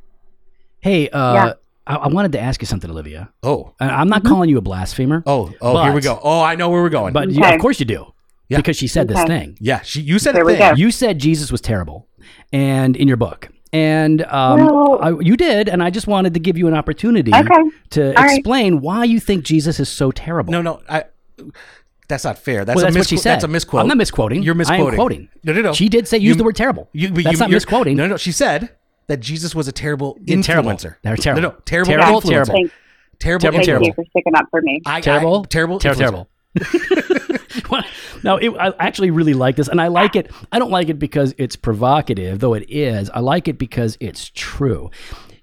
[0.79, 1.53] Hey, uh, Yeah.
[1.85, 3.31] I, I wanted to ask you something, Olivia.
[3.43, 5.23] Oh, And I'm not calling you a blasphemer.
[5.25, 5.83] oh, oh!
[5.83, 6.19] here we go.
[6.21, 7.13] Oh, I know where we're going.
[7.13, 8.13] But you, of course you do.
[8.49, 8.57] Yeah.
[8.57, 9.57] Because she said this thing.
[9.59, 10.77] yeah, she, you said There a thing.
[10.77, 12.07] You said Jesus was terrible,
[12.53, 16.39] and in your book, and um, Well- I, you did, and I just wanted to
[16.39, 17.63] give you an opportunity Okay.
[17.91, 18.37] to All right.
[18.39, 20.51] explain why you think Jesus is so terrible.
[20.53, 21.03] No, no, I.
[22.07, 22.63] That's not fair.
[22.63, 23.33] That's well, a that's what she said.
[23.33, 23.81] That's a misquote.
[23.81, 24.41] I'm not misquoting.
[24.41, 24.81] You're misquoting.
[24.81, 25.19] I misquoting.
[25.19, 25.29] am quoting.
[25.43, 25.73] No, no, no.
[25.73, 26.87] She did say use You- the word terrible.
[26.93, 27.97] You, but that's you, not misquoting.
[27.97, 28.69] No, no, she said
[29.07, 30.75] that Jesus was a terrible Yeah, terrible.
[31.03, 31.41] They're terrible.
[31.41, 32.29] No, no, terrible, Terrible, influencer.
[32.29, 32.53] terrible.
[32.53, 32.71] Thank,
[33.19, 33.87] Terrible, Terrible, thank terrible.
[33.87, 34.79] you for sticking up for me.
[34.85, 36.27] I, terrible, I, terrible, terrible, influencer.
[37.67, 37.83] terrible.
[38.23, 40.31] no, it, I actually really like this, and I like it.
[40.51, 43.09] I don't like it because it's provocative, though it is.
[43.09, 44.91] I like it because it's true.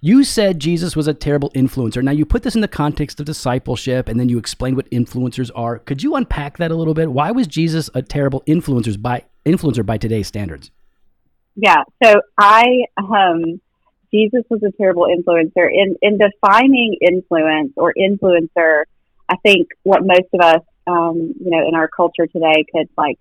[0.07, 2.03] You said Jesus was a terrible influencer.
[2.03, 5.51] Now you put this in the context of discipleship, and then you explained what influencers
[5.55, 5.79] are.
[5.79, 7.11] Could you unpack that a little bit?
[7.11, 10.71] Why was Jesus a terrible influencer by influencer by today's standards?
[11.57, 11.85] Yeah.
[12.05, 12.67] So I,
[12.99, 13.63] um,
[14.13, 15.71] Jesus was a terrible influencer.
[15.73, 18.83] In in defining influence or influencer,
[19.31, 23.19] I think what most of us, um, you know, in our culture today could like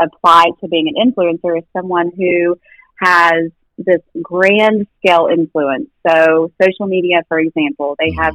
[0.00, 2.58] apply to being an influencer is someone who
[3.00, 3.52] has
[3.84, 5.88] this grand scale influence.
[6.06, 8.34] So social media, for example, they have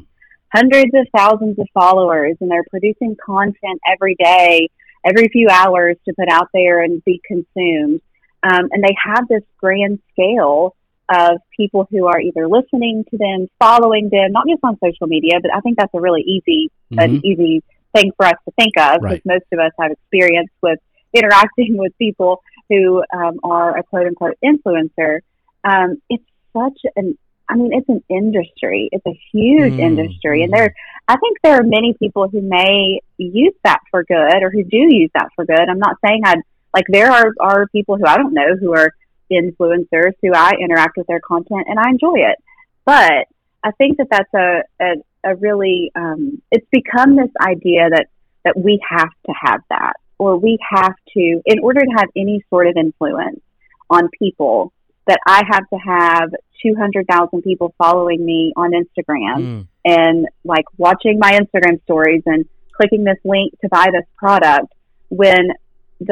[0.53, 4.69] hundreds of thousands of followers and they're producing content every day,
[5.05, 8.01] every few hours to put out there and be consumed.
[8.43, 10.75] Um, and they have this grand scale
[11.09, 15.39] of people who are either listening to them, following them, not just on social media,
[15.41, 17.63] but I think that's a really easy, an easy
[17.95, 19.25] thing for us to think of because Right.
[19.25, 20.79] most of us have experience with
[21.13, 25.19] interacting with people who um, are a quote unquote influencer.
[25.65, 26.23] Um, it's
[26.53, 27.17] such an,
[27.49, 28.89] I mean, it's an industry.
[28.91, 30.57] It's a huge Mm, industry, and mhm.
[30.57, 30.75] there,
[31.07, 34.77] I think there are many people who may use that for good or who do
[34.77, 35.59] use that for good.
[35.69, 36.41] I'm not saying I'd
[36.73, 38.91] like there are are people who I don't know who are
[39.31, 42.37] influencers who I interact with their content and I enjoy it,
[42.85, 43.27] but
[43.63, 48.07] I think that that's a a, a really um, it's become this idea that
[48.43, 52.43] that we have to have that or we have to in order to have any
[52.49, 53.41] sort of influence
[53.89, 54.71] on people
[55.07, 56.29] that I have to have
[56.61, 59.67] 200,000 people following me on Instagram Mm.
[59.83, 64.73] and like watching my Instagram stories and clicking this link to buy this product
[65.09, 65.51] when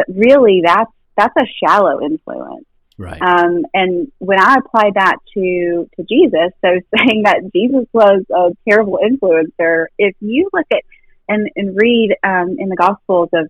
[0.08, 2.65] really that's that's a shallow influence.
[2.97, 3.21] Right.
[3.21, 8.51] Um, and when I applied that to to Jesus, so saying that Jesus was a
[8.69, 10.82] terrible influencer, if you look at
[11.27, 13.49] and, and read um, in the Gospels of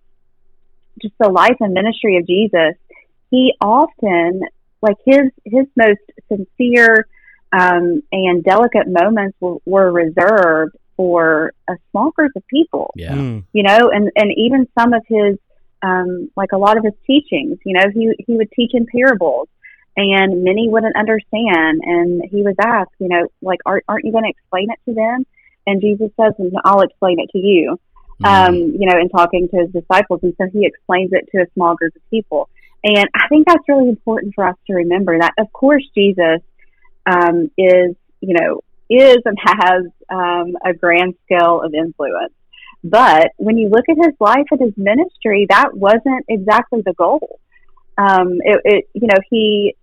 [1.02, 2.76] just the life and ministry of Jesus,
[3.32, 4.42] he often
[4.84, 7.08] like his his most sincere
[7.52, 13.14] um, and delicate moments were, were reserved for a small group of people yeah.
[13.14, 13.46] Mm.
[13.54, 15.38] you know, and, and even some of his,
[15.82, 19.48] um, like a lot of his teachings, you know, he, he would teach in parables
[19.96, 21.82] and many wouldn't understand.
[21.84, 24.96] And he was asked, you know, like, aren't, aren't you going to explain it to
[24.96, 25.26] them?
[25.68, 26.34] And Jesus says,
[26.66, 27.80] I'll explain it to you,
[28.24, 30.20] um, you know, in talking to his disciples.
[30.24, 32.50] And so he explains it to a small group of people.
[32.84, 36.42] And I think that's really important for us to remember that, of course, Jesus
[37.06, 42.34] um, is, you know, is and has um, a grand scale of influence.
[42.84, 47.40] But when you look at his life and his ministry, that wasn't exactly the goal.
[47.98, 49.76] Um, it, it, you know, he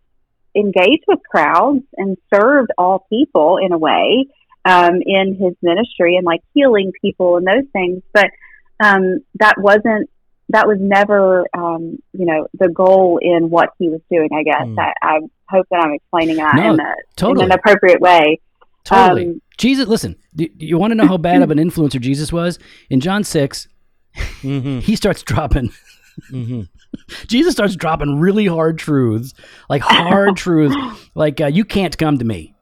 [0.55, 4.27] engaged with crowds and served all people in a way
[4.65, 8.03] um, in his ministry and like healing people and those things.
[8.13, 8.27] But
[8.83, 10.11] um, that wasn't
[10.51, 14.29] that was never um, you know the goal in what he was doing.
[14.33, 14.79] I guess Mm.
[14.79, 17.45] I, I hope that I'm explaining that No, in, a, totally.
[17.47, 18.41] in an appropriate way.
[18.85, 19.27] Totally.
[19.27, 22.33] Um, Jesus, listen, do, do you want to know how bad of an influencer Jesus
[22.33, 22.59] was?
[22.89, 23.69] In John 6,
[24.43, 24.79] Mm-hmm.
[24.89, 25.71] he starts dropping,
[26.33, 26.63] Mm-hmm.
[27.29, 29.33] Jesus starts dropping really hard truths,
[29.69, 30.75] like hard truths,
[31.15, 32.55] like uh, you can't come to me.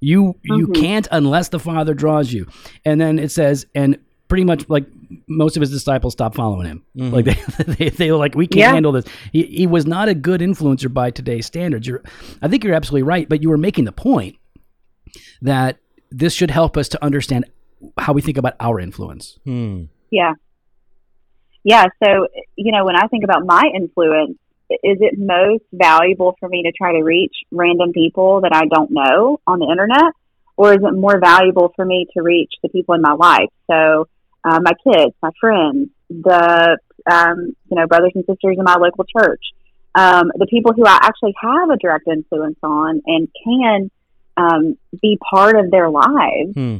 [0.00, 0.74] You you Mhm.
[0.80, 2.46] can't unless the Father draws you.
[2.84, 3.98] And then it says, and
[4.34, 4.84] pretty much like
[5.28, 6.84] most of his disciples stopped following him.
[6.96, 7.14] Mm-hmm.
[7.14, 7.24] Like
[7.66, 8.72] they, they they were like, we can't Yeah.
[8.72, 9.04] handle this.
[9.32, 11.86] He he was not a good influencer by today's standards.
[11.86, 12.02] You're,
[12.42, 14.36] I think you're absolutely right, but you were making the point
[15.42, 15.78] that
[16.10, 17.44] this should help us to understand
[17.96, 19.38] how we think about our influence.
[19.46, 19.86] Mm.
[20.10, 20.32] Yeah.
[21.62, 21.84] Yeah.
[22.02, 22.26] So,
[22.56, 24.36] you know, when I think about my influence,
[24.70, 28.90] is it most valuable for me to try to reach random people that I don't
[28.90, 30.12] know on the internet?
[30.56, 33.48] Or is it more valuable for me to reach the people in my life?
[33.70, 34.06] So,
[34.44, 36.78] uh, my kids, my friends, the,
[37.10, 39.42] um, you know, brothers and sisters in my local church,
[39.94, 43.90] um, the people who I actually have a direct influence on and can
[44.36, 46.78] um, be part of their lives Hmm.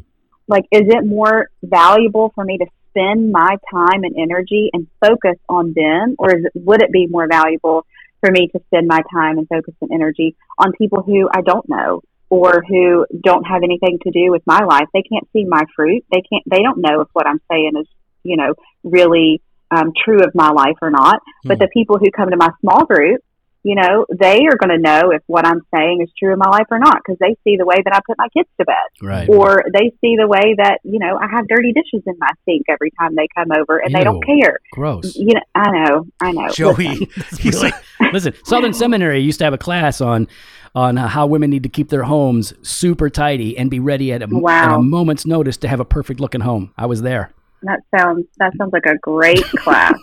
[0.48, 5.36] like is it more valuable for me to spend my time and energy and focus
[5.48, 7.86] on them or is it, would it be more valuable
[8.20, 11.68] for me to spend my time and focus and energy on people who I don't
[11.68, 14.86] know or who don't have anything to do with my life.
[14.92, 16.04] They can't see my fruit.
[16.12, 16.42] They can't.
[16.50, 17.86] They don't know if what I'm saying is,
[18.22, 21.20] you know, really um, true of my life or not.
[21.44, 21.62] But Hmm.
[21.64, 23.20] the people who come to my small group,
[23.62, 26.50] you know, they are going to know if what I'm saying is true of my
[26.50, 28.74] life or not because they see the way that I put my kids to bed,
[29.00, 29.26] Right.
[29.28, 32.64] or they see the way that you know I have dirty dishes in my sink
[32.68, 34.58] every time they come over, and they don't care.
[34.72, 35.16] Gross.
[35.16, 36.48] You know, I know, I know.
[36.50, 37.74] Joey, Listen, he's like,
[38.12, 40.28] Listen, Southern Seminary used to have a class on
[40.74, 44.22] on uh, how women need to keep their homes super tidy and be ready at
[44.22, 46.72] a, at a moment's notice to have a perfect looking home.
[46.76, 47.32] I was there.
[47.62, 49.94] that sounds that sounds like a great class.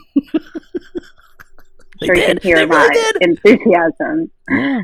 [1.99, 4.32] They sure you can hear They my really enthusiasm.
[4.49, 4.82] Yeah.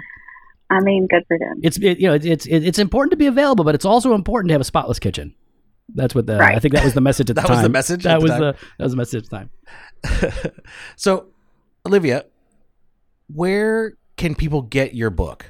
[0.70, 1.62] I mean, good for them.
[1.64, 4.50] It's it, you know it's it's it's important to be available, but it's also important
[4.50, 5.34] to have a spotless kitchen.
[5.96, 7.56] That's what the I think that was the message at the That time.
[7.58, 8.42] was the message That at the was time.
[8.42, 9.38] the that was the message at the
[10.44, 10.52] time.
[10.98, 11.28] so,
[11.86, 12.26] Olivia,
[13.34, 15.46] where can people get your book?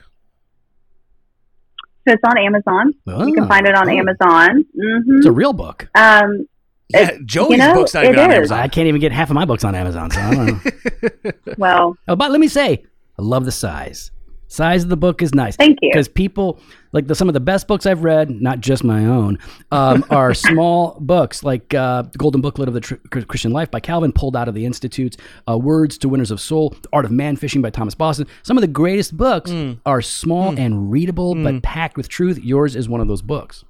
[2.08, 2.94] So it's on Amazon.
[3.28, 3.92] you can Oh, find it on oh.
[3.92, 4.66] Amazon.
[4.80, 5.90] hmm It's a real book.
[5.96, 6.48] Um,
[6.90, 8.36] Yeah, It- Joey's you know, book's not even on is.
[8.38, 8.60] Amazon.
[8.60, 10.10] I can't even get half of my books on Amazon.
[10.12, 11.32] So I don't know.
[11.58, 12.84] well, oh, but let me say,
[13.20, 14.12] I love the size.
[14.48, 15.58] Size of the book is nice.
[15.58, 15.90] thank you.
[15.92, 16.62] because people
[16.94, 19.38] like the, some of the best books I've read, not just my own,
[19.72, 23.80] um, are small books like uh, the Golden Booklet of the Tr- Christian Life by
[23.80, 25.18] Calvin, pulled out of the Institutes,
[25.50, 28.28] uh, Words to Winners of Soul, The Art of Man Fishing by Thomas Boston.
[28.44, 29.80] Some of the greatest books Mm.
[29.86, 32.40] are small and readable, but packed with truth.
[32.44, 33.64] Yours is one of those books.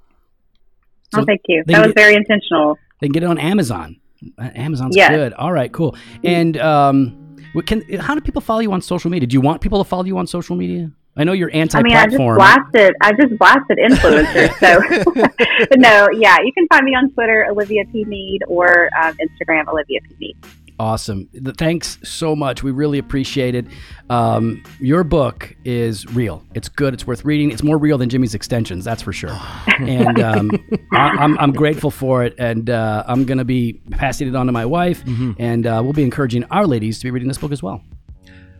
[1.13, 1.63] So oh, thank you.
[1.67, 2.77] That was get- very intentional.
[3.01, 3.97] they can get it on Amazon.
[4.39, 5.09] Amazon's Yes.
[5.11, 5.33] good.
[5.33, 5.95] All right, cool.
[6.23, 9.27] And um, can how do people follow you on social media?
[9.27, 10.91] Do you want people to follow you on social media?
[11.17, 11.79] I know you're anti.
[11.79, 12.95] I mean, I just blasted.
[13.01, 14.53] I just blasted influencers.
[14.59, 19.67] so, no, yeah, you can find me on Twitter, Olivia P Mead, or um, Instagram,
[19.67, 20.37] Olivia P Mead.
[20.79, 21.27] Awesome.
[21.57, 22.61] Thanks so much.
[22.61, 23.65] We really appreciate it.
[24.11, 26.43] Um, your book is real.
[26.53, 26.93] It's good.
[26.93, 27.49] It's worth reading.
[27.49, 29.35] It's more real than Jimmy's extensions, that's for sure.
[29.79, 30.51] and um,
[30.93, 32.35] I, I'm, I'm grateful for it.
[32.37, 35.03] And uh, I'm going to be passing it on to my wife.
[35.39, 37.81] And uh, we'll be encouraging our ladies to be reading this book as well.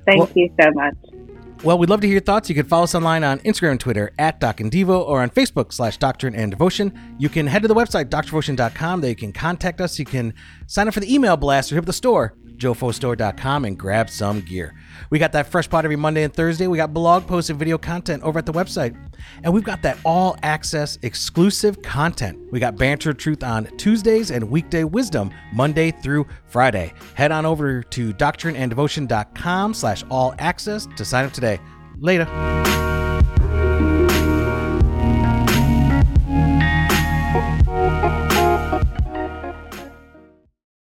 [0.08, 0.96] Thank Well- you so much.
[1.64, 2.50] Well, we'd love to hear your thoughts.
[2.50, 5.30] You can follow us online on Instagram and Twitter at Doc and Devo or on
[5.32, 6.94] Facebook slash Doctrine and Devotion.
[7.18, 9.02] You can head to the website, drdevotion.com.
[9.02, 9.98] There you can contact us.
[9.98, 10.34] You can
[10.68, 14.42] sign up for the email blast or hit up the store, jofostore.com, and grab some
[14.42, 14.74] gear.
[15.10, 16.68] We got that fresh pot every Monday and Thursday.
[16.68, 18.98] We got blog posts and video content over at the website.
[19.44, 22.40] And we've got that all access exclusive content.
[22.52, 26.94] We got Banter Truth on Tuesdays and Weekday Wisdom Monday through Friday.
[27.16, 31.60] Head on over to doctrineanddevotion.com slash all access to sign up today.
[32.00, 32.97] Later.